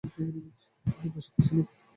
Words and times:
ভালোবাসাকে 0.85 1.35
বেছে 1.35 1.51
নাও। 1.55 1.65